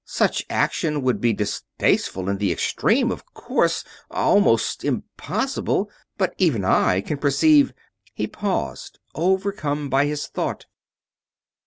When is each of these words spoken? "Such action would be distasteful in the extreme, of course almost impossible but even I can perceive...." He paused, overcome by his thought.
"Such 0.07 0.43
action 0.49 1.03
would 1.03 1.21
be 1.21 1.31
distasteful 1.31 2.27
in 2.27 2.39
the 2.39 2.51
extreme, 2.51 3.11
of 3.11 3.23
course 3.35 3.83
almost 4.09 4.83
impossible 4.83 5.91
but 6.17 6.33
even 6.39 6.65
I 6.65 7.01
can 7.01 7.19
perceive...." 7.19 7.71
He 8.15 8.25
paused, 8.25 8.97
overcome 9.13 9.89
by 9.89 10.07
his 10.07 10.25
thought. 10.25 10.65